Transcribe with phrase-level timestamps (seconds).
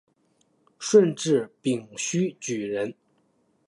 [0.79, 2.91] 顺治丙戌举人。